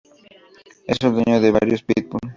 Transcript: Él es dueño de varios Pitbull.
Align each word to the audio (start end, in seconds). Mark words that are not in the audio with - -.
Él 0.87 0.97
es 0.97 0.99
dueño 0.99 1.39
de 1.39 1.51
varios 1.51 1.83
Pitbull. 1.83 2.21